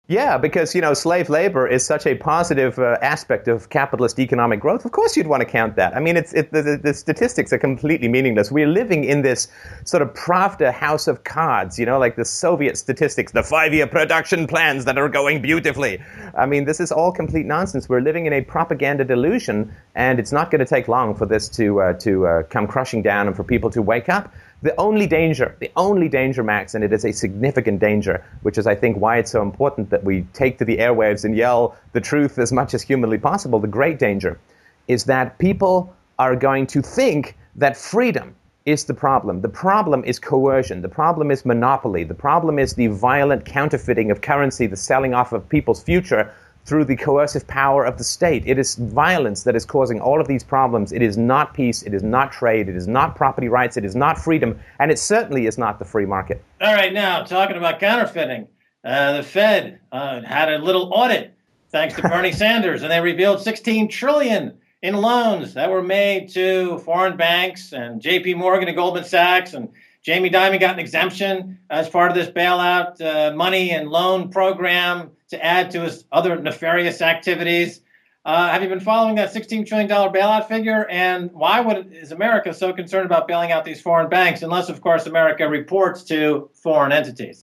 Yeah, 0.07 0.37
because 0.37 0.73
you 0.75 0.81
know 0.81 0.93
slave 0.93 1.29
labor 1.29 1.67
is 1.67 1.85
such 1.85 2.05
a 2.05 2.15
positive 2.15 2.77
uh, 2.79 2.97
aspect 3.01 3.47
of 3.47 3.69
capitalist 3.69 4.19
economic 4.19 4.59
growth. 4.59 4.83
Of 4.83 4.91
course, 4.91 5.15
you'd 5.15 5.27
want 5.27 5.41
to 5.41 5.45
count 5.45 5.75
that. 5.75 5.95
I 5.95 5.99
mean, 5.99 6.17
it's 6.17 6.33
it, 6.33 6.51
the, 6.51 6.79
the, 6.81 6.93
statistics 6.93 7.53
are 7.53 7.59
completely 7.59 8.07
meaningless. 8.07 8.51
We're 8.51 8.67
living 8.67 9.03
in 9.03 9.21
this 9.21 9.47
sort 9.85 10.01
of 10.01 10.13
Pravda 10.15 10.73
house 10.73 11.07
of 11.07 11.23
cards, 11.23 11.79
you 11.79 11.85
know, 11.85 11.99
like 11.99 12.15
the 12.15 12.25
Soviet 12.25 12.77
statistics, 12.77 13.31
the 13.31 13.43
five-year 13.43 13.87
production 13.87 14.47
plans 14.47 14.85
that 14.85 14.97
are 14.97 15.07
going 15.07 15.41
beautifully. 15.41 16.03
I 16.35 16.45
mean, 16.45 16.65
this 16.65 16.79
is 16.79 16.91
all 16.91 17.11
complete 17.11 17.45
nonsense. 17.45 17.87
We're 17.87 18.01
living 18.01 18.25
in 18.25 18.33
a 18.33 18.41
propaganda 18.41 19.05
delusion, 19.05 19.73
and 19.95 20.19
it's 20.19 20.31
not 20.31 20.49
going 20.51 20.59
to 20.59 20.65
take 20.65 20.87
long 20.87 21.15
for 21.15 21.27
this 21.27 21.47
to 21.49 21.79
uh, 21.79 21.93
to 21.99 22.27
uh, 22.27 22.43
come 22.43 22.67
crushing 22.67 23.03
down 23.03 23.27
and 23.27 23.35
for 23.35 23.43
people 23.43 23.69
to 23.69 23.81
wake 23.83 24.09
up. 24.09 24.33
The 24.63 24.79
only 24.79 25.07
danger, 25.07 25.55
the 25.59 25.71
only 25.75 26.07
danger, 26.07 26.43
Max, 26.43 26.75
and 26.75 26.83
it 26.83 26.93
is 26.93 27.03
a 27.03 27.11
significant 27.11 27.79
danger, 27.79 28.23
which 28.43 28.59
is, 28.59 28.67
I 28.67 28.75
think, 28.75 28.97
why 28.97 29.17
it's 29.17 29.31
so 29.31 29.41
important 29.41 29.89
that 29.89 30.03
we 30.03 30.21
take 30.33 30.59
to 30.59 30.65
the 30.65 30.77
airwaves 30.77 31.25
and 31.25 31.35
yell 31.35 31.75
the 31.93 32.01
truth 32.01 32.37
as 32.37 32.51
much 32.51 32.75
as 32.75 32.83
humanly 32.83 33.17
possible. 33.17 33.59
The 33.59 33.67
great 33.67 33.97
danger 33.97 34.39
is 34.87 35.05
that 35.05 35.39
people 35.39 35.91
are 36.19 36.35
going 36.35 36.67
to 36.67 36.81
think 36.81 37.35
that 37.55 37.75
freedom 37.75 38.35
is 38.65 38.85
the 38.85 38.93
problem. 38.93 39.41
The 39.41 39.49
problem 39.49 40.03
is 40.03 40.19
coercion. 40.19 40.83
The 40.83 40.89
problem 40.89 41.31
is 41.31 41.43
monopoly. 41.43 42.03
The 42.03 42.13
problem 42.13 42.59
is 42.59 42.75
the 42.75 42.87
violent 42.87 43.45
counterfeiting 43.45 44.11
of 44.11 44.21
currency, 44.21 44.67
the 44.67 44.75
selling 44.75 45.15
off 45.15 45.33
of 45.33 45.49
people's 45.49 45.81
future 45.81 46.31
through 46.65 46.85
the 46.85 46.95
coercive 46.95 47.47
power 47.47 47.85
of 47.85 47.97
the 47.97 48.03
state. 48.03 48.43
It 48.45 48.59
is 48.59 48.75
violence 48.75 49.43
that 49.43 49.55
is 49.55 49.65
causing 49.65 49.99
all 49.99 50.21
of 50.21 50.27
these 50.27 50.43
problems. 50.43 50.91
It 50.91 51.01
is 51.01 51.17
not 51.17 51.53
peace. 51.53 51.81
It 51.83 51.93
is 51.93 52.03
not 52.03 52.31
trade. 52.31 52.69
It 52.69 52.75
is 52.75 52.87
not 52.87 53.15
property 53.15 53.47
rights. 53.47 53.77
It 53.77 53.85
is 53.85 53.95
not 53.95 54.17
freedom. 54.17 54.59
And 54.79 54.91
it 54.91 54.99
certainly 54.99 55.47
is 55.47 55.57
not 55.57 55.79
the 55.79 55.85
free 55.85 56.05
market. 56.05 56.43
All 56.61 56.73
right, 56.73 56.93
now, 56.93 57.23
talking 57.23 57.57
about 57.57 57.79
counterfeiting, 57.79 58.47
uh, 58.83 59.17
the 59.17 59.23
Fed 59.23 59.79
uh, 59.91 60.21
had 60.21 60.51
a 60.51 60.59
little 60.59 60.93
audit 60.93 61.33
thanks 61.69 61.95
to 61.95 62.01
Bernie 62.03 62.31
Sanders, 62.33 62.83
and 62.83 62.91
they 62.91 63.01
revealed 63.01 63.41
16 63.41 63.87
trillion 63.87 64.57
in 64.81 64.95
loans 64.95 65.53
that 65.53 65.69
were 65.69 65.83
made 65.83 66.29
to 66.29 66.79
foreign 66.79 67.15
banks 67.15 67.71
and 67.71 68.01
JP 68.01 68.37
Morgan 68.37 68.67
and 68.67 68.75
Goldman 68.75 69.03
Sachs. 69.03 69.53
And 69.53 69.69
Jamie 70.03 70.29
Dimon 70.29 70.59
got 70.59 70.73
an 70.73 70.79
exemption 70.79 71.59
as 71.69 71.87
part 71.87 72.09
of 72.09 72.17
this 72.17 72.29
bailout 72.29 72.99
uh, 73.01 73.35
money 73.35 73.71
and 73.71 73.89
loan 73.89 74.29
program 74.29 75.11
to 75.31 75.43
add 75.43 75.71
to 75.71 75.81
his 75.81 76.05
other 76.11 76.39
nefarious 76.39 77.01
activities. 77.01 77.81
Uh, 78.23 78.49
have 78.49 78.61
you 78.61 78.69
been 78.69 78.79
following 78.79 79.15
that 79.15 79.33
$16 79.33 79.65
trillion 79.65 79.89
bailout 79.89 80.47
figure? 80.47 80.87
And 80.89 81.31
why 81.31 81.59
would, 81.59 81.91
is 81.91 82.11
America 82.11 82.53
so 82.53 82.71
concerned 82.71 83.07
about 83.07 83.27
bailing 83.27 83.51
out 83.51 83.65
these 83.65 83.81
foreign 83.81 84.09
banks, 84.09 84.43
unless, 84.43 84.69
of 84.69 84.81
course, 84.81 85.07
America 85.07 85.49
reports 85.49 86.03
to 86.03 86.49
foreign 86.53 86.91
entities? 86.91 87.43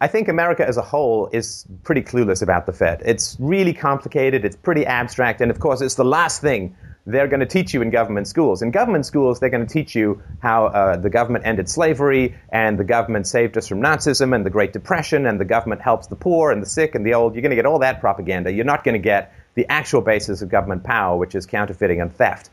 I 0.00 0.06
think 0.06 0.28
America 0.28 0.66
as 0.66 0.76
a 0.76 0.82
whole 0.82 1.28
is 1.32 1.66
pretty 1.82 2.02
clueless 2.02 2.42
about 2.42 2.66
the 2.66 2.72
Fed. 2.72 3.02
It's 3.04 3.36
really 3.40 3.72
complicated, 3.72 4.44
it's 4.44 4.56
pretty 4.56 4.86
abstract, 4.86 5.40
and 5.40 5.50
of 5.50 5.60
course, 5.60 5.80
it's 5.80 5.94
the 5.94 6.04
last 6.04 6.40
thing 6.40 6.76
they're 7.04 7.26
going 7.26 7.40
to 7.40 7.46
teach 7.46 7.74
you 7.74 7.82
in 7.82 7.90
government 7.90 8.28
schools. 8.28 8.62
In 8.62 8.70
government 8.70 9.04
schools, 9.06 9.40
they're 9.40 9.50
going 9.50 9.66
to 9.66 9.72
teach 9.72 9.94
you 9.94 10.22
how 10.40 10.66
uh, 10.66 10.96
the 10.96 11.10
government 11.10 11.44
ended 11.46 11.68
slavery, 11.68 12.36
and 12.50 12.78
the 12.78 12.84
government 12.84 13.26
saved 13.26 13.56
us 13.58 13.66
from 13.66 13.80
Nazism 13.80 14.34
and 14.34 14.46
the 14.46 14.50
Great 14.50 14.72
Depression, 14.72 15.26
and 15.26 15.40
the 15.40 15.44
government 15.44 15.80
helps 15.80 16.06
the 16.06 16.16
poor 16.16 16.52
and 16.52 16.62
the 16.62 16.66
sick 16.66 16.94
and 16.94 17.04
the 17.04 17.14
old. 17.14 17.34
You're 17.34 17.42
going 17.42 17.50
to 17.50 17.56
get 17.56 17.66
all 17.66 17.80
that 17.80 18.00
propaganda. 18.00 18.52
You're 18.52 18.64
not 18.64 18.84
going 18.84 18.94
to 18.94 19.00
get 19.00 19.34
the 19.54 19.66
actual 19.68 20.00
basis 20.00 20.42
of 20.42 20.48
government 20.48 20.84
power, 20.84 21.16
which 21.16 21.34
is 21.34 21.44
counterfeiting 21.44 22.00
and 22.00 22.14
theft. 22.14 22.50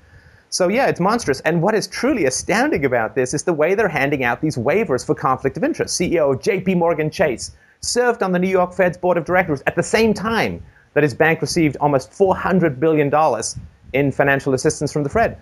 So, 0.50 0.68
yeah, 0.68 0.88
it's 0.88 1.00
monstrous. 1.00 1.42
And 1.42 1.62
what 1.62 1.76
is 1.76 1.86
truly 1.86 2.26
astounding 2.26 2.84
about 2.84 3.14
this 3.14 3.36
is 3.36 3.44
the 3.44 3.54
way 3.54 3.76
they're 3.76 3.88
handing 3.88 4.24
out 4.24 4.42
these 4.42 4.58
waivers 4.58 5.06
for 5.06 5.14
conflict 5.14 5.58
of 5.58 5.64
interest. 5.64 6.00
CEO 6.00 6.34
of 6.34 6.42
JP 6.42 6.78
Morgan 6.78 7.12
Chase 7.12 7.52
served 7.82 8.24
on 8.24 8.32
the 8.32 8.40
New 8.40 8.50
York 8.50 8.74
Fed's 8.74 8.98
board 8.98 9.18
of 9.18 9.26
directors 9.26 9.62
at 9.68 9.76
the 9.76 9.84
same 9.84 10.12
time 10.12 10.64
that 10.96 11.04
his 11.04 11.14
bank 11.14 11.42
received 11.42 11.78
almost 11.78 12.12
$400 12.12 12.80
billion 12.80 13.12
in 13.94 14.12
financial 14.12 14.54
assistance 14.54 14.92
from 14.92 15.04
the 15.04 15.10
Fed. 15.10 15.42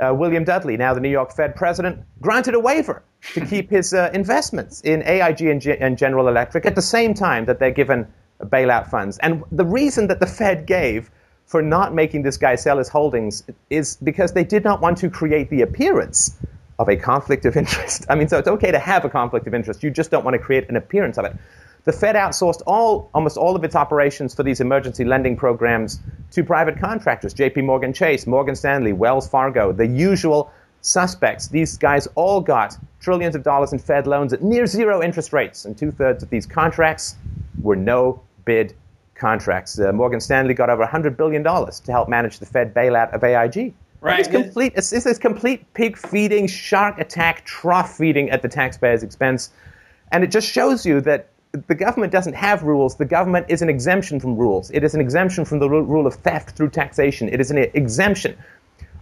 Uh, 0.00 0.12
William 0.14 0.44
Dudley, 0.44 0.76
now 0.76 0.94
the 0.94 1.00
New 1.00 1.10
York 1.10 1.32
Fed 1.32 1.54
president, 1.54 2.00
granted 2.20 2.54
a 2.54 2.60
waiver 2.60 3.02
to 3.34 3.46
keep 3.46 3.70
his 3.70 3.94
uh, 3.94 4.10
investments 4.12 4.80
in 4.82 5.02
AIG 5.02 5.42
and, 5.42 5.60
G- 5.60 5.76
and 5.78 5.96
General 5.96 6.28
Electric 6.28 6.66
at 6.66 6.74
the 6.74 6.82
same 6.82 7.14
time 7.14 7.44
that 7.44 7.58
they're 7.58 7.70
given 7.70 8.06
bailout 8.40 8.90
funds. 8.90 9.18
And 9.18 9.44
the 9.52 9.64
reason 9.64 10.08
that 10.08 10.20
the 10.20 10.26
Fed 10.26 10.66
gave 10.66 11.10
for 11.46 11.62
not 11.62 11.94
making 11.94 12.22
this 12.22 12.36
guy 12.36 12.54
sell 12.54 12.78
his 12.78 12.88
holdings 12.88 13.44
is 13.70 13.96
because 13.96 14.32
they 14.32 14.44
did 14.44 14.64
not 14.64 14.80
want 14.80 14.98
to 14.98 15.10
create 15.10 15.50
the 15.50 15.62
appearance 15.62 16.36
of 16.78 16.88
a 16.88 16.96
conflict 16.96 17.44
of 17.44 17.56
interest. 17.56 18.06
I 18.10 18.14
mean, 18.14 18.28
so 18.28 18.38
it's 18.38 18.48
okay 18.48 18.70
to 18.70 18.78
have 18.78 19.04
a 19.04 19.10
conflict 19.10 19.46
of 19.46 19.54
interest. 19.54 19.82
You 19.82 19.90
just 19.90 20.10
don't 20.10 20.24
want 20.24 20.34
to 20.34 20.38
create 20.38 20.68
an 20.68 20.76
appearance 20.76 21.18
of 21.18 21.24
it. 21.26 21.36
The 21.84 21.92
Fed 21.92 22.14
outsourced 22.14 22.62
all, 22.66 23.10
almost 23.12 23.36
all 23.36 23.56
of 23.56 23.64
its 23.64 23.74
operations 23.74 24.34
for 24.34 24.44
these 24.44 24.60
emergency 24.60 25.04
lending 25.04 25.36
programs 25.36 26.00
to 26.30 26.44
private 26.44 26.78
contractors 26.78 27.34
JP 27.34 27.64
Morgan 27.64 27.92
Chase, 27.92 28.26
Morgan 28.26 28.54
Stanley, 28.54 28.92
Wells 28.92 29.28
Fargo, 29.28 29.72
the 29.72 29.86
usual 29.86 30.52
suspects. 30.82 31.48
These 31.48 31.76
guys 31.78 32.06
all 32.14 32.40
got 32.40 32.76
trillions 33.00 33.34
of 33.34 33.42
dollars 33.42 33.72
in 33.72 33.80
Fed 33.80 34.06
loans 34.06 34.32
at 34.32 34.42
near 34.42 34.66
zero 34.66 35.02
interest 35.02 35.32
rates, 35.32 35.64
and 35.64 35.76
two 35.76 35.90
thirds 35.90 36.22
of 36.22 36.30
these 36.30 36.46
contracts 36.46 37.16
were 37.60 37.76
no 37.76 38.20
bid 38.44 38.74
contracts. 39.16 39.78
Uh, 39.78 39.92
Morgan 39.92 40.20
Stanley 40.20 40.54
got 40.54 40.70
over 40.70 40.84
$100 40.84 41.16
billion 41.16 41.42
to 41.42 41.92
help 41.92 42.08
manage 42.08 42.38
the 42.38 42.46
Fed 42.46 42.74
bailout 42.74 43.12
of 43.12 43.24
AIG. 43.24 43.74
Right. 44.00 44.18
It's 44.18 44.28
complete. 44.28 44.72
It's, 44.76 44.92
it's 44.92 45.18
complete 45.18 45.72
pig 45.74 45.96
feeding, 45.96 46.48
shark 46.48 46.98
attack, 46.98 47.44
trough 47.44 47.96
feeding 47.96 48.30
at 48.30 48.42
the 48.42 48.48
taxpayer's 48.48 49.04
expense, 49.04 49.50
and 50.10 50.24
it 50.24 50.30
just 50.32 50.48
shows 50.48 50.84
you 50.84 51.00
that 51.02 51.28
the 51.52 51.74
government 51.74 52.12
doesn't 52.12 52.34
have 52.34 52.62
rules. 52.62 52.96
The 52.96 53.04
government 53.04 53.46
is 53.48 53.62
an 53.62 53.68
exemption 53.68 54.18
from 54.20 54.36
rules. 54.36 54.70
It 54.70 54.84
is 54.84 54.94
an 54.94 55.00
exemption 55.00 55.44
from 55.44 55.58
the 55.58 55.68
rule 55.68 56.06
of 56.06 56.14
theft 56.14 56.56
through 56.56 56.70
taxation. 56.70 57.28
It 57.28 57.40
is 57.40 57.50
an 57.50 57.58
exemption 57.58 58.36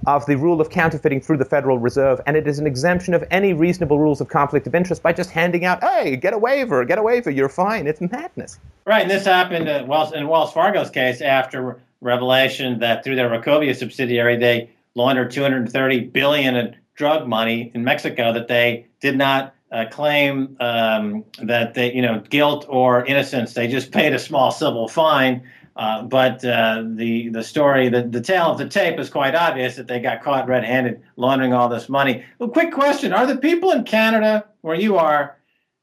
of 0.07 0.25
the 0.27 0.37
rule 0.37 0.61
of 0.61 0.71
counterfeiting 0.71 1.21
through 1.21 1.37
the 1.37 1.45
Federal 1.45 1.79
Reserve, 1.79 2.21
and 2.27 2.37
it 2.37 2.49
is 2.49 2.59
an 2.59 2.67
exemption 2.67 3.13
of 3.13 3.23
any 3.31 3.53
reasonable 3.53 3.99
rules 3.99 4.21
of 4.21 4.29
conflict 4.29 4.67
of 4.67 4.75
interest 4.75 5.03
by 5.03 5.13
just 5.13 5.31
handing 5.31 5.65
out, 5.65 5.83
hey, 5.85 6.17
get 6.17 6.33
a 6.33 6.39
waiver, 6.39 6.85
get 6.85 6.99
a 6.99 7.03
waiver, 7.03 7.31
you're 7.31 7.51
fine. 7.51 7.87
It's 7.87 8.01
madness. 8.01 8.59
Right, 8.87 9.03
and 9.03 9.11
this 9.11 9.27
happened 9.27 9.69
uh, 9.69 9.73
in 9.73 9.87
Wells, 9.87 10.13
in 10.13 10.27
Wells 10.27 10.53
Fargo's 10.53 10.91
case 10.91 11.21
after 11.21 11.79
revelation 12.01 12.79
that 12.79 13.05
through 13.05 13.17
their 13.17 13.29
Wachovia 13.29 13.77
subsidiary 13.77 14.37
they 14.37 14.71
laundered 14.95 15.31
230 15.31 16.01
billion 16.07 16.57
in 16.57 16.75
drug 16.95 17.29
money 17.29 17.71
in 17.75 17.85
Mexico 17.85 18.33
that 18.33 18.49
they 18.49 18.87
did 19.01 19.19
not 19.19 19.55
uh, 19.73 19.87
claim 19.91 20.57
um, 20.61 21.25
that 21.43 21.75
they, 21.75 21.93
you 21.93 22.03
know, 22.03 22.21
guilt 22.29 22.67
or 22.69 23.05
innocence. 23.05 23.55
They 23.55 23.69
just 23.69 23.93
paid 23.93 24.13
a 24.13 24.19
small 24.19 24.51
civil 24.51 24.89
fine. 24.89 25.43
Uh, 25.77 26.03
but 26.03 26.45
uh, 26.45 26.83
the 26.95 27.29
the 27.31 27.43
story, 27.43 27.89
the, 27.89 28.03
the 28.03 28.21
tale 28.21 28.51
of 28.51 28.59
the 28.59 28.69
tape 28.69 28.99
is 28.99 29.09
quite 29.09 29.35
obvious 29.35 29.77
that 29.77 29.87
they 29.87 30.01
got 30.01 30.23
caught 30.23 30.49
red-handed 30.49 31.01
laundering 31.17 31.55
all 31.55 31.69
this 31.69 31.89
money. 31.89 32.25
Well, 32.39 32.51
quick 32.51 32.73
question: 32.73 33.13
Are 33.13 33.27
the 33.27 33.37
people 33.37 33.71
in 33.71 33.85
Canada, 33.85 34.45
where 34.61 34.75
you 34.75 34.99
are, 34.99 35.37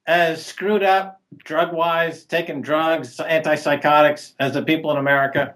as 0.05 0.45
screwed 0.45 0.83
up 0.83 1.21
drug-wise, 1.43 2.25
taking 2.25 2.61
drugs, 2.61 3.17
antipsychotics, 3.17 4.33
as 4.39 4.53
the 4.53 4.61
people 4.61 4.91
in 4.91 4.97
America? 4.97 5.55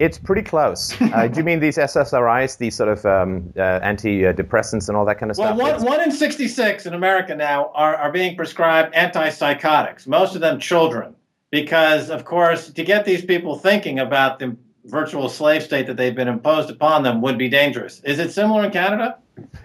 It's 0.00 0.18
pretty 0.18 0.42
close. 0.42 0.96
Uh, 1.10 1.26
do 1.26 1.38
you 1.38 1.44
mean 1.44 1.58
these 1.58 1.76
SSRIs, 1.76 2.58
these 2.58 2.76
sort 2.76 2.88
of 2.88 3.04
um, 3.04 3.52
uh, 3.56 3.80
antidepressants 3.80 4.88
and 4.88 4.96
all 4.96 5.04
that 5.04 5.18
kind 5.18 5.32
of 5.32 5.36
well, 5.36 5.56
stuff? 5.56 5.58
Well, 5.58 5.78
one, 5.78 5.98
one 5.98 6.00
in 6.02 6.12
66 6.12 6.86
in 6.86 6.94
America 6.94 7.34
now 7.34 7.72
are, 7.74 7.96
are 7.96 8.12
being 8.12 8.36
prescribed 8.36 8.94
antipsychotics, 8.94 10.06
most 10.06 10.36
of 10.36 10.40
them 10.40 10.60
children, 10.60 11.16
because, 11.50 12.10
of 12.10 12.24
course, 12.24 12.70
to 12.70 12.84
get 12.84 13.04
these 13.04 13.24
people 13.24 13.58
thinking 13.58 13.98
about 13.98 14.38
the 14.38 14.56
virtual 14.84 15.28
slave 15.28 15.64
state 15.64 15.88
that 15.88 15.96
they've 15.96 16.14
been 16.14 16.28
imposed 16.28 16.70
upon 16.70 17.02
them 17.02 17.20
would 17.22 17.36
be 17.36 17.48
dangerous. 17.48 18.00
Is 18.04 18.20
it 18.20 18.30
similar 18.30 18.64
in 18.64 18.70
Canada? 18.70 19.18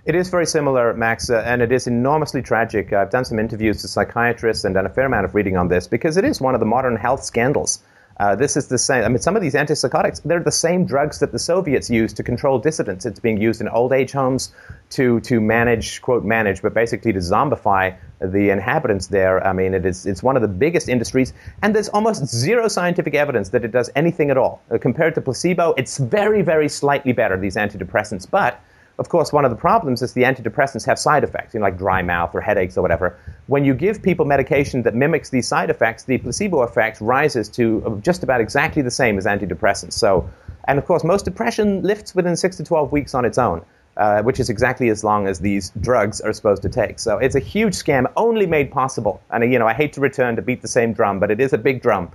It 0.06 0.16
is 0.16 0.30
very 0.30 0.48
similar, 0.48 0.96
Max, 0.96 1.30
uh, 1.30 1.44
and 1.46 1.62
it 1.62 1.72
is 1.72 1.86
enormously 1.86 2.42
tragic. 2.42 2.92
I've 2.92 3.12
done 3.12 3.26
some 3.26 3.38
interviews 3.38 3.82
to 3.84 3.88
psychiatrists 3.88 4.64
and 4.64 4.74
done 4.74 4.88
a 4.88 4.90
fair 4.90 5.06
amount 5.06 5.26
of 5.26 5.36
reading 5.36 5.58
on 5.58 5.68
this 5.68 5.88
because 5.88 6.18
it 6.18 6.26
is 6.26 6.42
one 6.42 6.56
of 6.56 6.60
the 6.60 6.66
modern 6.66 6.96
health 6.96 7.24
scandals 7.24 7.84
uh, 8.18 8.36
this 8.36 8.56
is 8.56 8.68
the 8.68 8.78
same. 8.78 9.04
I 9.04 9.10
mean, 9.10 9.20
some 9.20 9.36
of 9.36 9.42
these 9.42 9.56
antipsychotics, 9.56 10.24
they're 10.24 10.40
the 10.40 10.52
same 10.52 10.86
drugs 10.86 11.20
that 11.20 11.32
the 11.32 11.40
Soviets 11.40 11.90
used 11.90 12.16
to 12.18 12.24
control 12.24 12.60
dissidents. 12.60 13.06
It's 13.06 13.20
being 13.20 13.42
used 13.42 13.60
in 13.60 13.68
old 13.68 13.92
age 13.92 14.14
homes 14.14 14.54
to, 14.92 15.20
to 15.22 15.42
manage, 15.42 16.02
quote, 16.02 16.24
manage, 16.24 16.62
but 16.62 16.74
basically 16.74 17.12
to 17.14 17.20
zombify 17.20 17.96
the 18.22 18.50
inhabitants 18.50 19.08
there. 19.08 19.46
I 19.46 19.52
mean, 19.52 19.74
it 19.74 19.86
is, 19.86 20.06
it's 20.06 20.24
one 20.24 20.38
of 20.38 20.42
the 20.42 20.48
biggest 20.48 20.88
industries, 20.88 21.34
and 21.62 21.76
there's 21.76 21.90
almost 21.90 22.26
zero 22.28 22.70
scientific 22.70 23.16
evidence 23.16 23.50
that 23.50 23.66
it 23.66 23.72
does 23.72 23.90
anything 23.96 24.30
at 24.30 24.38
all. 24.38 24.62
Uh, 24.72 24.78
compared 24.78 25.16
to 25.16 25.22
placebo, 25.22 25.74
it's 25.78 25.98
very, 25.98 26.42
very 26.42 26.70
slightly 26.70 27.12
better, 27.12 27.38
these 27.38 27.58
antidepressants. 27.58 28.30
But 28.30 28.62
of 28.98 29.10
course, 29.10 29.34
one 29.34 29.44
of 29.44 29.52
the 29.52 29.58
problems 29.58 30.02
is 30.02 30.14
the 30.14 30.24
antidepressants 30.24 30.86
have 30.86 30.98
side 30.98 31.24
effects, 31.24 31.54
you 31.54 31.60
know, 31.60 31.66
like 31.66 31.78
dry 31.78 32.02
mouth 32.02 32.34
or 32.34 32.42
headaches 32.42 32.78
or 32.78 32.82
whatever. 32.82 33.20
When 33.48 33.66
you 33.66 33.74
give 33.74 34.02
people 34.02 34.26
medication 34.26 34.84
that 34.84 34.96
mimics 34.96 35.30
these 35.30 35.48
side 35.48 35.70
effects, 35.70 36.04
the 36.04 36.18
placebo 36.18 36.62
effect 36.62 37.02
rises 37.02 37.50
to 37.50 38.00
just 38.04 38.24
about 38.24 38.40
exactly 38.40 38.82
the 38.82 38.92
same 38.92 39.18
as 39.18 39.26
antidepressants. 39.26 39.94
So, 39.94 40.30
and 40.68 40.80
of 40.80 40.86
course, 40.86 41.04
most 41.04 41.26
depression 41.26 41.84
lifts 41.84 42.16
within 42.16 42.38
six 42.38 42.56
to 42.58 42.64
12 42.64 42.92
weeks 42.92 43.14
on 43.14 43.26
its 43.26 43.38
own. 43.38 43.66
Uh, 43.98 44.22
which 44.24 44.42
is 44.42 44.50
exactly 44.50 44.90
as 44.90 45.06
long 45.06 45.26
as 45.26 45.40
these 45.40 45.72
drugs 45.80 46.20
are 46.20 46.34
supposed 46.34 46.62
to 46.62 46.68
take. 46.68 47.00
So 47.00 47.18
it's 47.18 47.34
a 47.34 47.40
huge 47.40 47.74
scam, 47.74 48.12
only 48.18 48.46
made 48.46 48.70
possible. 48.70 49.22
And 49.30 49.54
you 49.54 49.58
know, 49.58 49.68
I 49.68 49.74
hate 49.74 49.94
to 49.94 50.02
return 50.02 50.36
to 50.36 50.42
beat 50.42 50.62
the 50.62 50.68
same 50.68 50.92
drum, 50.92 51.18
but 51.18 51.32
it 51.32 51.40
is 51.40 51.54
a 51.54 51.58
big 51.58 51.82
drum 51.82 52.12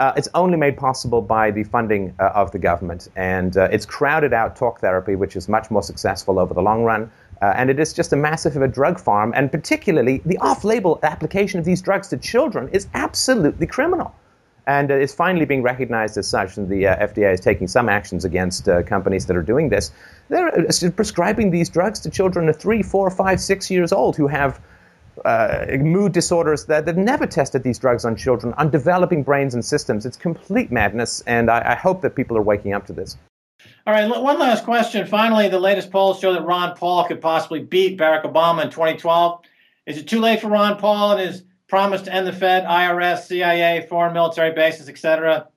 uh, 0.00 0.14
it's 0.16 0.28
only 0.34 0.56
made 0.56 0.78
possible 0.78 1.20
by 1.20 1.50
the 1.50 1.62
funding 1.64 2.14
uh, 2.18 2.30
of 2.34 2.50
the 2.52 2.58
government. 2.58 3.08
And 3.16 3.56
uh, 3.56 3.68
it's 3.70 3.84
crowded 3.84 4.32
out 4.32 4.56
talk 4.56 4.80
therapy, 4.80 5.14
which 5.14 5.36
is 5.36 5.48
much 5.48 5.70
more 5.70 5.82
successful 5.82 6.38
over 6.38 6.54
the 6.54 6.62
long 6.62 6.84
run. 6.84 7.10
Uh, 7.42 7.52
and 7.54 7.70
it 7.70 7.78
is 7.78 7.92
just 7.92 8.12
a 8.12 8.16
massive 8.16 8.56
of 8.56 8.62
a 8.62 8.68
drug 8.68 8.98
farm. 8.98 9.32
And 9.36 9.52
particularly, 9.52 10.22
the 10.24 10.38
off 10.38 10.64
label 10.64 10.98
application 11.02 11.60
of 11.60 11.66
these 11.66 11.82
drugs 11.82 12.08
to 12.08 12.16
children 12.16 12.70
is 12.70 12.88
absolutely 12.94 13.66
criminal. 13.66 14.14
And 14.66 14.90
uh, 14.90 14.94
it's 14.94 15.14
finally 15.14 15.44
being 15.44 15.62
recognized 15.62 16.16
as 16.16 16.26
such. 16.26 16.56
And 16.56 16.70
the 16.70 16.86
uh, 16.86 17.06
FDA 17.06 17.34
is 17.34 17.40
taking 17.40 17.68
some 17.68 17.90
actions 17.90 18.24
against 18.24 18.68
companies 18.86 19.26
that 19.26 19.36
are 19.36 19.42
doing 19.42 19.68
this. 19.68 19.92
They're 20.30 20.66
prescribing 20.96 21.50
these 21.50 21.68
drugs 21.68 22.00
to 22.00 22.10
children 22.10 22.48
of 22.48 22.56
three, 22.56 22.82
four, 22.82 23.10
five, 23.10 23.38
six 23.38 23.70
years 23.70 23.92
old 23.92 24.16
who 24.16 24.28
have 24.28 24.60
uh, 25.24 25.66
mood 25.78 26.12
disorders 26.12 26.66
that 26.66 26.86
they've 26.86 26.96
never 26.96 27.26
tested 27.26 27.62
these 27.62 27.78
drugs 27.78 28.04
on 28.04 28.16
children, 28.16 28.54
on 28.54 28.70
developing 28.70 29.22
brains 29.22 29.54
and 29.54 29.64
systems. 29.64 30.06
It's 30.06 30.16
complete 30.16 30.70
madness, 30.70 31.22
and 31.26 31.50
I, 31.50 31.72
I 31.72 31.74
hope 31.74 32.02
that 32.02 32.16
people 32.16 32.36
are 32.36 32.42
waking 32.42 32.72
up 32.72 32.86
to 32.86 32.92
this. 32.92 33.16
All 33.86 33.94
right, 33.94 34.08
one 34.08 34.38
last 34.38 34.64
question. 34.64 35.06
Finally, 35.06 35.48
the 35.48 35.58
latest 35.58 35.90
polls 35.90 36.20
show 36.20 36.32
that 36.32 36.42
Ron 36.42 36.76
Paul 36.76 37.04
could 37.04 37.20
possibly 37.20 37.60
beat 37.60 37.98
Barack 37.98 38.24
Obama 38.24 38.64
in 38.64 38.70
2012. 38.70 39.42
Is 39.86 39.98
it 39.98 40.08
too 40.08 40.20
late 40.20 40.40
for 40.40 40.48
Ron 40.48 40.78
Paul 40.78 41.12
and 41.12 41.20
his 41.20 41.42
promise 41.68 42.02
to 42.02 42.12
end 42.12 42.26
the 42.26 42.32
Fed, 42.32 42.64
IRS, 42.64 43.26
CIA, 43.26 43.86
foreign 43.88 44.12
military 44.12 44.52
bases, 44.52 44.88
etc.? 44.88 45.48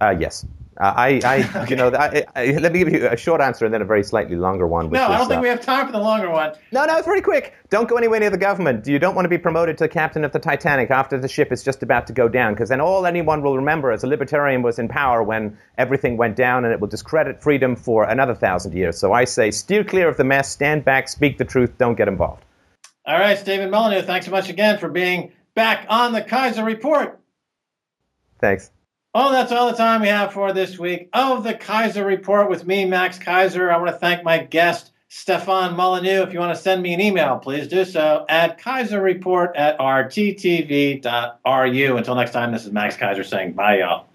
Uh, 0.00 0.14
yes. 0.18 0.46
Uh, 0.78 0.92
I, 0.96 1.20
I, 1.24 1.66
you 1.68 1.76
know, 1.76 1.92
I, 1.94 2.24
I, 2.34 2.46
let 2.58 2.72
me 2.72 2.80
give 2.80 2.92
you 2.92 3.08
a 3.08 3.16
short 3.16 3.40
answer 3.40 3.64
and 3.64 3.72
then 3.72 3.82
a 3.82 3.84
very 3.84 4.02
slightly 4.02 4.36
longer 4.36 4.66
one. 4.66 4.90
No, 4.90 5.06
I 5.06 5.18
don't 5.18 5.28
think 5.28 5.38
uh, 5.38 5.42
we 5.42 5.48
have 5.48 5.60
time 5.60 5.86
for 5.86 5.92
the 5.92 5.98
longer 5.98 6.30
one. 6.30 6.54
No, 6.72 6.84
no, 6.84 6.96
it's 6.96 7.06
very 7.06 7.22
quick. 7.22 7.54
Don't 7.70 7.88
go 7.88 7.96
anywhere 7.96 8.20
near 8.20 8.30
the 8.30 8.38
government. 8.38 8.86
You 8.86 8.98
don't 8.98 9.14
want 9.14 9.24
to 9.24 9.30
be 9.30 9.38
promoted 9.38 9.78
to 9.78 9.88
captain 9.88 10.24
of 10.24 10.32
the 10.32 10.38
Titanic 10.38 10.90
after 10.90 11.18
the 11.18 11.28
ship 11.28 11.50
is 11.50 11.62
just 11.62 11.82
about 11.82 12.06
to 12.08 12.12
go 12.12 12.28
down, 12.28 12.52
because 12.52 12.68
then 12.68 12.80
all 12.80 13.06
anyone 13.06 13.42
will 13.42 13.56
remember 13.56 13.92
is 13.92 14.04
a 14.04 14.06
libertarian 14.06 14.62
was 14.62 14.78
in 14.78 14.88
power 14.88 15.22
when 15.22 15.56
everything 15.78 16.16
went 16.16 16.36
down, 16.36 16.64
and 16.64 16.72
it 16.72 16.80
will 16.80 16.88
discredit 16.88 17.42
freedom 17.42 17.74
for 17.74 18.04
another 18.04 18.34
thousand 18.34 18.74
years. 18.74 18.98
So 18.98 19.12
I 19.12 19.24
say, 19.24 19.50
steer 19.50 19.84
clear 19.84 20.08
of 20.08 20.16
the 20.16 20.24
mess, 20.24 20.50
stand 20.50 20.84
back, 20.84 21.08
speak 21.08 21.38
the 21.38 21.44
truth, 21.44 21.78
don't 21.78 21.96
get 21.96 22.08
involved. 22.08 22.44
All 23.06 23.18
right, 23.18 23.38
Stephen 23.38 23.70
Molyneux, 23.70 24.02
thanks 24.02 24.26
so 24.26 24.32
much 24.32 24.48
again 24.48 24.78
for 24.78 24.88
being 24.88 25.32
back 25.54 25.86
on 25.88 26.12
the 26.12 26.22
Keiser 26.22 26.64
Report. 26.64 27.18
Thanks. 28.40 28.70
Well, 29.16 29.30
that's 29.30 29.50
all 29.50 29.70
the 29.70 29.76
time 29.78 30.02
we 30.02 30.08
have 30.08 30.34
for 30.34 30.52
this 30.52 30.78
week 30.78 31.08
of 31.14 31.42
the 31.42 31.54
Keiser 31.54 32.04
Report 32.04 32.50
with 32.50 32.66
me, 32.66 32.84
Max 32.84 33.18
Keiser. 33.18 33.72
I 33.72 33.78
want 33.78 33.88
to 33.88 33.96
thank 33.96 34.22
my 34.22 34.36
guest, 34.36 34.92
Stefan 35.08 35.74
Molyneux. 35.74 36.22
If 36.24 36.34
you 36.34 36.38
want 36.38 36.54
to 36.54 36.62
send 36.62 36.82
me 36.82 36.92
an 36.92 37.00
email, 37.00 37.38
please 37.38 37.66
do 37.66 37.86
so 37.86 38.26
at 38.28 38.60
keiserreport 38.60 39.52
at 39.56 39.78
rttv.ru. 39.78 41.06
Until 41.96 42.14
next 42.14 42.32
time, 42.32 42.52
this 42.52 42.66
is 42.66 42.72
Max 42.72 42.94
Keiser 42.98 43.24
saying 43.24 43.54
bye, 43.54 43.78
y'all. 43.78 44.04